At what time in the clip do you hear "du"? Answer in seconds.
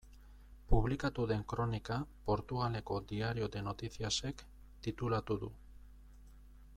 5.45-5.51